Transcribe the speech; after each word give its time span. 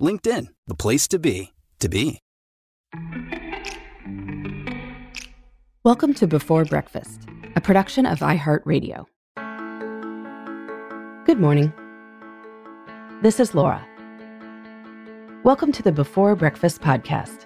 LinkedIn, 0.00 0.46
the 0.66 0.74
place 0.74 1.06
to 1.08 1.18
be, 1.18 1.52
to 1.78 1.88
be. 1.88 2.20
Welcome 5.84 6.14
to 6.14 6.26
Before 6.26 6.64
Breakfast, 6.64 7.28
a 7.54 7.60
production 7.60 8.06
of 8.06 8.20
iHeartRadio. 8.20 9.04
Good 11.26 11.38
morning. 11.38 11.70
This 13.20 13.38
is 13.40 13.54
Laura. 13.54 13.86
Welcome 15.44 15.70
to 15.72 15.82
the 15.82 15.92
Before 15.92 16.34
Breakfast 16.34 16.80
podcast. 16.80 17.44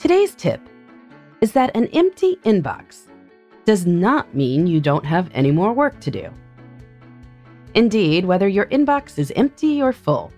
Today's 0.00 0.34
tip 0.34 0.60
is 1.40 1.52
that 1.52 1.76
an 1.76 1.86
empty 1.92 2.36
inbox 2.44 3.08
does 3.64 3.86
not 3.86 4.34
mean 4.34 4.66
you 4.66 4.80
don't 4.80 5.06
have 5.06 5.30
any 5.34 5.52
more 5.52 5.72
work 5.72 6.00
to 6.00 6.10
do. 6.10 6.28
Indeed, 7.74 8.24
whether 8.24 8.48
your 8.48 8.66
inbox 8.66 9.20
is 9.20 9.32
empty 9.36 9.80
or 9.80 9.92
full 9.92 10.32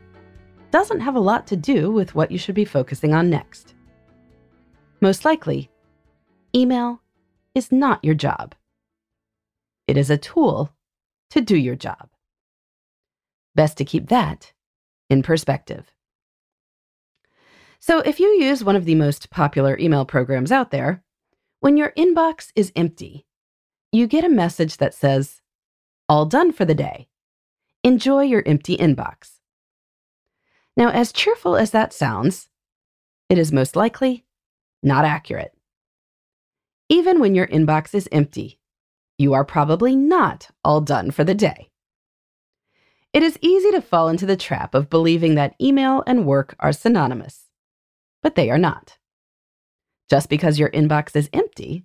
doesn't 0.75 1.03
have 1.03 1.15
a 1.15 1.21
lot 1.21 1.47
to 1.47 1.55
do 1.55 1.93
with 1.93 2.17
what 2.17 2.33
you 2.33 2.37
should 2.37 2.57
be 2.57 2.65
focusing 2.65 3.15
on 3.15 3.31
next. 3.31 3.75
Most 5.01 5.25
likely, 5.25 5.71
email 6.53 7.01
is 7.55 7.71
not 7.71 8.05
your 8.05 8.17
job. 8.17 8.57
It 9.87 9.97
is 9.97 10.11
a 10.11 10.19
tool 10.19 10.75
to 11.31 11.41
do 11.41 11.57
your 11.57 11.77
job. 11.77 12.09
Best 13.55 13.79
to 13.79 13.85
keep 13.85 14.09
that 14.09 14.53
in 15.09 15.23
perspective. 15.23 15.93
So, 17.79 18.01
if 18.01 18.19
you 18.19 18.27
use 18.41 18.65
one 18.65 18.75
of 18.75 18.85
the 18.85 18.97
most 18.97 19.31
popular 19.31 19.79
email 19.79 20.05
programs 20.05 20.51
out 20.51 20.73
there, 20.73 21.05
when 21.61 21.77
your 21.77 21.93
inbox 21.97 22.51
is 22.57 22.73
empty, 22.75 23.27
you 23.93 24.09
get 24.09 24.25
a 24.25 24.29
message 24.29 24.79
that 24.79 24.93
says, 24.93 25.41
All 26.09 26.27
done 26.27 26.51
for 26.51 26.65
the 26.65 26.75
day. 26.75 27.07
Enjoy 27.85 28.23
your 28.23 28.43
empty 28.45 28.77
inbox. 28.77 29.34
Now, 30.77 30.91
as 30.91 31.13
cheerful 31.13 31.57
as 31.57 31.71
that 31.71 31.93
sounds, 31.93 32.49
it 33.29 33.39
is 33.39 33.53
most 33.53 33.77
likely 33.77 34.25
not 34.83 35.05
accurate. 35.05 35.53
Even 36.89 37.21
when 37.21 37.35
your 37.35 37.47
inbox 37.47 37.95
is 37.95 38.09
empty, 38.13 38.61
you 39.17 39.33
are 39.33 39.45
probably 39.45 39.95
not 39.95 40.51
all 40.65 40.81
done 40.81 41.11
for 41.11 41.25
the 41.25 41.35
day. 41.35 41.71
It 43.13 43.23
is 43.23 43.39
easy 43.41 43.71
to 43.71 43.81
fall 43.81 44.09
into 44.09 44.27
the 44.27 44.37
trap 44.37 44.75
of 44.75 44.91
believing 44.91 45.37
that 45.37 45.55
email 45.61 46.03
and 46.07 46.27
work 46.27 46.57
are 46.59 46.73
synonymous, 46.73 47.49
but 48.23 48.35
they 48.35 48.51
are 48.51 48.59
not. 48.59 48.99
Just 50.11 50.29
because 50.29 50.59
your 50.59 50.71
inbox 50.71 51.15
is 51.15 51.31
empty 51.33 51.85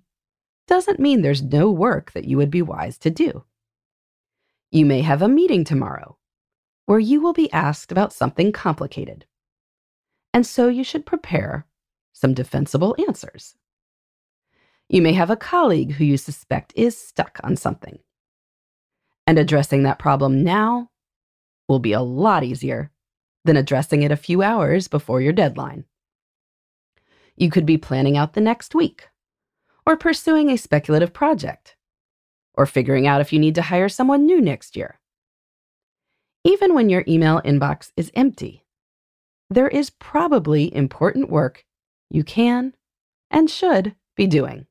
doesn't 0.66 1.00
mean 1.00 1.22
there's 1.22 1.42
no 1.42 1.70
work 1.70 2.12
that 2.12 2.24
you 2.24 2.36
would 2.36 2.50
be 2.50 2.62
wise 2.62 2.98
to 2.98 3.10
do. 3.10 3.44
You 4.72 4.84
may 4.84 5.02
have 5.02 5.22
a 5.22 5.28
meeting 5.28 5.64
tomorrow 5.64 6.16
where 6.90 6.98
you 6.98 7.20
will 7.20 7.32
be 7.32 7.52
asked 7.52 7.92
about 7.92 8.12
something 8.12 8.50
complicated, 8.50 9.24
and 10.34 10.44
so 10.44 10.66
you 10.66 10.82
should 10.82 11.06
prepare 11.06 11.64
some 12.12 12.34
defensible 12.34 12.96
answers. 13.06 13.54
You 14.88 15.00
may 15.00 15.12
have 15.12 15.30
a 15.30 15.36
colleague 15.36 15.92
who 15.92 16.04
you 16.04 16.16
suspect 16.16 16.72
is 16.74 16.98
stuck 16.98 17.38
on 17.44 17.54
something. 17.54 18.00
And 19.24 19.38
addressing 19.38 19.84
that 19.84 20.00
problem 20.00 20.42
now 20.42 20.90
will 21.68 21.78
be 21.78 21.92
a 21.92 22.00
lot 22.00 22.42
easier 22.42 22.90
than 23.44 23.56
addressing 23.56 24.02
it 24.02 24.10
a 24.10 24.16
few 24.16 24.42
hours 24.42 24.88
before 24.88 25.20
your 25.20 25.32
deadline. 25.32 25.84
You 27.36 27.50
could 27.50 27.66
be 27.66 27.78
planning 27.78 28.16
out 28.16 28.32
the 28.32 28.40
next 28.40 28.74
week, 28.74 29.06
or 29.86 29.96
pursuing 29.96 30.50
a 30.50 30.58
speculative 30.58 31.12
project, 31.12 31.76
or 32.54 32.66
figuring 32.66 33.06
out 33.06 33.20
if 33.20 33.32
you 33.32 33.38
need 33.38 33.54
to 33.54 33.62
hire 33.62 33.88
someone 33.88 34.26
new 34.26 34.40
next 34.40 34.74
year. 34.76 34.99
Even 36.44 36.74
when 36.74 36.88
your 36.88 37.04
email 37.06 37.42
inbox 37.42 37.92
is 37.96 38.10
empty, 38.14 38.64
there 39.50 39.68
is 39.68 39.90
probably 39.90 40.74
important 40.74 41.28
work 41.28 41.66
you 42.08 42.24
can 42.24 42.74
and 43.30 43.50
should 43.50 43.94
be 44.16 44.26
doing. 44.26 44.66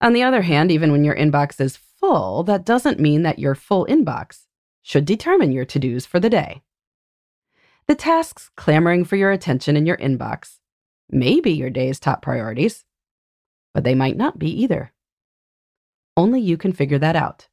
On 0.00 0.12
the 0.12 0.22
other 0.22 0.42
hand, 0.42 0.70
even 0.70 0.92
when 0.92 1.04
your 1.04 1.16
inbox 1.16 1.60
is 1.60 1.76
full, 1.76 2.42
that 2.44 2.64
doesn't 2.64 3.00
mean 3.00 3.22
that 3.22 3.38
your 3.38 3.54
full 3.54 3.86
inbox 3.86 4.46
should 4.82 5.04
determine 5.04 5.52
your 5.52 5.64
to 5.66 5.78
dos 5.78 6.06
for 6.06 6.20
the 6.20 6.30
day. 6.30 6.62
The 7.86 7.94
tasks 7.94 8.50
clamoring 8.56 9.04
for 9.04 9.16
your 9.16 9.32
attention 9.32 9.76
in 9.76 9.84
your 9.84 9.96
inbox 9.96 10.58
may 11.10 11.40
be 11.40 11.50
your 11.50 11.70
day's 11.70 11.98
top 11.98 12.22
priorities, 12.22 12.84
but 13.74 13.84
they 13.84 13.94
might 13.94 14.16
not 14.16 14.38
be 14.38 14.48
either. 14.62 14.92
Only 16.16 16.40
you 16.40 16.56
can 16.56 16.72
figure 16.72 16.98
that 16.98 17.16
out. 17.16 17.48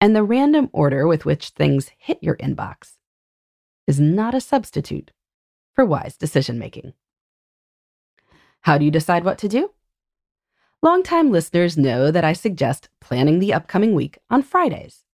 And 0.00 0.14
the 0.14 0.22
random 0.22 0.70
order 0.72 1.06
with 1.06 1.24
which 1.24 1.50
things 1.50 1.90
hit 1.98 2.18
your 2.22 2.36
inbox 2.36 2.98
is 3.86 3.98
not 3.98 4.34
a 4.34 4.40
substitute 4.40 5.10
for 5.74 5.84
wise 5.84 6.16
decision 6.16 6.58
making. 6.58 6.92
How 8.60 8.78
do 8.78 8.84
you 8.84 8.90
decide 8.90 9.24
what 9.24 9.38
to 9.38 9.48
do? 9.48 9.72
Longtime 10.82 11.32
listeners 11.32 11.76
know 11.76 12.12
that 12.12 12.24
I 12.24 12.32
suggest 12.32 12.88
planning 13.00 13.40
the 13.40 13.52
upcoming 13.52 13.94
week 13.94 14.18
on 14.30 14.42
Fridays. 14.42 15.04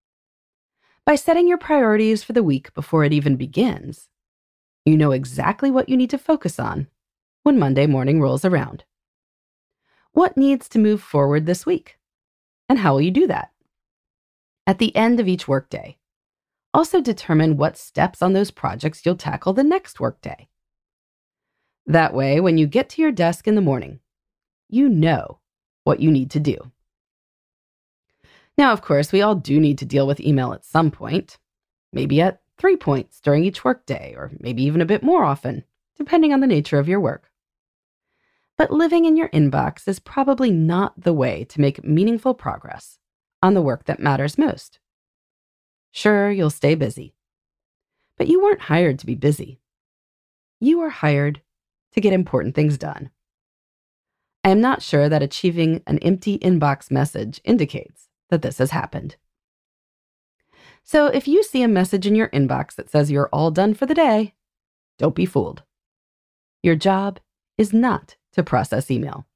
By 1.06 1.14
setting 1.14 1.48
your 1.48 1.56
priorities 1.56 2.22
for 2.22 2.34
the 2.34 2.42
week 2.42 2.74
before 2.74 3.04
it 3.04 3.12
even 3.14 3.36
begins, 3.36 4.08
you 4.84 4.98
know 4.98 5.12
exactly 5.12 5.70
what 5.70 5.88
you 5.88 5.96
need 5.96 6.10
to 6.10 6.18
focus 6.18 6.58
on 6.58 6.88
when 7.42 7.58
Monday 7.58 7.86
morning 7.86 8.20
rolls 8.20 8.44
around. 8.44 8.84
What 10.12 10.36
needs 10.36 10.68
to 10.70 10.78
move 10.78 11.00
forward 11.00 11.46
this 11.46 11.64
week? 11.64 11.98
And 12.68 12.78
how 12.78 12.92
will 12.92 13.00
you 13.00 13.10
do 13.10 13.26
that? 13.26 13.50
At 14.66 14.78
the 14.78 14.96
end 14.96 15.20
of 15.20 15.28
each 15.28 15.46
workday, 15.46 15.98
also 16.72 17.00
determine 17.00 17.56
what 17.56 17.76
steps 17.76 18.22
on 18.22 18.32
those 18.32 18.50
projects 18.50 19.04
you'll 19.04 19.16
tackle 19.16 19.52
the 19.52 19.62
next 19.62 20.00
workday. 20.00 20.48
That 21.86 22.14
way, 22.14 22.40
when 22.40 22.56
you 22.56 22.66
get 22.66 22.88
to 22.90 23.02
your 23.02 23.12
desk 23.12 23.46
in 23.46 23.56
the 23.56 23.60
morning, 23.60 24.00
you 24.70 24.88
know 24.88 25.40
what 25.84 26.00
you 26.00 26.10
need 26.10 26.30
to 26.30 26.40
do. 26.40 26.56
Now, 28.56 28.72
of 28.72 28.80
course, 28.80 29.12
we 29.12 29.20
all 29.20 29.34
do 29.34 29.60
need 29.60 29.78
to 29.78 29.84
deal 29.84 30.06
with 30.06 30.20
email 30.20 30.54
at 30.54 30.64
some 30.64 30.90
point, 30.90 31.38
maybe 31.92 32.22
at 32.22 32.40
three 32.56 32.76
points 32.76 33.20
during 33.20 33.44
each 33.44 33.64
workday, 33.64 34.14
or 34.16 34.30
maybe 34.40 34.62
even 34.62 34.80
a 34.80 34.86
bit 34.86 35.02
more 35.02 35.24
often, 35.24 35.64
depending 35.96 36.32
on 36.32 36.40
the 36.40 36.46
nature 36.46 36.78
of 36.78 36.88
your 36.88 37.00
work. 37.00 37.30
But 38.56 38.70
living 38.70 39.04
in 39.04 39.16
your 39.16 39.28
inbox 39.28 39.86
is 39.86 39.98
probably 39.98 40.50
not 40.50 40.98
the 40.98 41.12
way 41.12 41.44
to 41.44 41.60
make 41.60 41.84
meaningful 41.84 42.32
progress 42.32 42.98
on 43.44 43.52
the 43.52 43.60
work 43.60 43.84
that 43.84 44.00
matters 44.00 44.38
most. 44.38 44.78
Sure, 45.92 46.30
you'll 46.30 46.48
stay 46.48 46.74
busy, 46.74 47.14
but 48.16 48.26
you 48.26 48.42
weren't 48.42 48.62
hired 48.62 48.98
to 48.98 49.06
be 49.06 49.14
busy. 49.14 49.60
You 50.60 50.78
were 50.78 50.88
hired 50.88 51.42
to 51.92 52.00
get 52.00 52.14
important 52.14 52.54
things 52.54 52.78
done. 52.78 53.10
I 54.42 54.48
am 54.48 54.62
not 54.62 54.80
sure 54.80 55.10
that 55.10 55.22
achieving 55.22 55.82
an 55.86 55.98
empty 55.98 56.38
inbox 56.38 56.90
message 56.90 57.38
indicates 57.44 58.08
that 58.30 58.40
this 58.40 58.56
has 58.56 58.70
happened. 58.70 59.16
So 60.82 61.08
if 61.08 61.28
you 61.28 61.42
see 61.42 61.62
a 61.62 61.68
message 61.68 62.06
in 62.06 62.14
your 62.14 62.30
inbox 62.30 62.74
that 62.76 62.88
says 62.88 63.10
you're 63.10 63.28
all 63.30 63.50
done 63.50 63.74
for 63.74 63.84
the 63.84 63.94
day, 63.94 64.34
don't 64.98 65.14
be 65.14 65.26
fooled. 65.26 65.64
Your 66.62 66.76
job 66.76 67.20
is 67.58 67.74
not 67.74 68.16
to 68.32 68.42
process 68.42 68.90
email. 68.90 69.26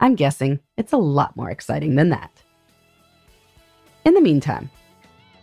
I'm 0.00 0.16
guessing 0.16 0.60
it's 0.76 0.92
a 0.92 0.98
lot 0.98 1.34
more 1.34 1.48
exciting 1.48 1.94
than 1.94 2.10
that. 2.10 2.42
In 4.06 4.14
the 4.14 4.20
meantime, 4.20 4.70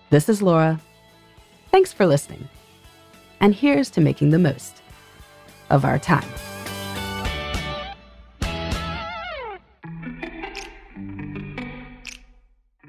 this 0.10 0.30
is 0.30 0.42
Laura. 0.42 0.80
Thanks 1.70 1.92
for 1.92 2.06
listening. 2.06 2.48
And 3.42 3.54
here's 3.54 3.90
to 3.90 4.00
making 4.00 4.30
the 4.30 4.40
most 4.40 4.82
of 5.70 5.84
our 5.84 6.00
time. 6.00 6.24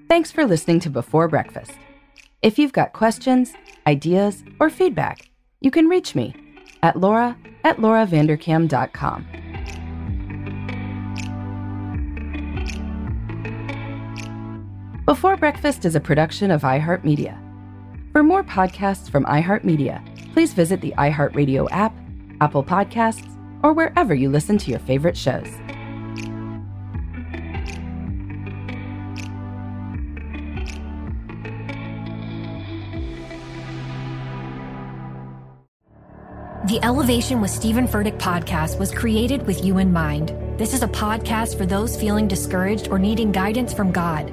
Thanks 0.08 0.30
for 0.30 0.46
listening 0.46 0.78
to 0.78 0.90
Before 0.90 1.26
Breakfast. 1.26 1.72
If 2.40 2.56
you've 2.56 2.72
got 2.72 2.92
questions, 2.92 3.54
ideas, 3.84 4.44
or 4.60 4.70
feedback, 4.70 5.28
you 5.60 5.72
can 5.72 5.88
reach 5.88 6.14
me 6.14 6.36
at 6.84 6.94
laura 6.94 7.36
at 7.64 7.78
lauravanderkam.com. 7.78 9.43
Before 15.06 15.36
Breakfast 15.36 15.84
is 15.84 15.94
a 15.94 16.00
production 16.00 16.50
of 16.50 16.62
iHeartMedia. 16.62 17.38
For 18.12 18.22
more 18.22 18.42
podcasts 18.42 19.10
from 19.10 19.26
iHeartMedia, 19.26 20.32
please 20.32 20.54
visit 20.54 20.80
the 20.80 20.94
iHeartRadio 20.96 21.68
app, 21.72 21.94
Apple 22.40 22.64
Podcasts, 22.64 23.28
or 23.62 23.74
wherever 23.74 24.14
you 24.14 24.30
listen 24.30 24.56
to 24.56 24.70
your 24.70 24.78
favorite 24.80 25.14
shows. 25.14 25.50
The 36.66 36.80
Elevation 36.82 37.42
with 37.42 37.50
Stephen 37.50 37.86
Furtick 37.86 38.18
podcast 38.18 38.78
was 38.78 38.90
created 38.90 39.46
with 39.46 39.62
you 39.62 39.76
in 39.76 39.92
mind. 39.92 40.30
This 40.58 40.72
is 40.72 40.82
a 40.82 40.88
podcast 40.88 41.58
for 41.58 41.66
those 41.66 41.94
feeling 41.94 42.26
discouraged 42.26 42.88
or 42.88 42.98
needing 42.98 43.32
guidance 43.32 43.74
from 43.74 43.92
God. 43.92 44.32